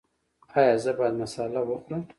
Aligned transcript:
ایا 0.57 0.75
زه 0.83 0.91
باید 0.97 1.15
مساله 1.23 1.59
وخورم؟ 1.65 2.01